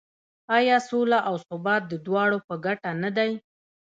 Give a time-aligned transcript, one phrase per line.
[0.57, 3.31] آیا سوله او ثبات د دواړو په ګټه نه دی؟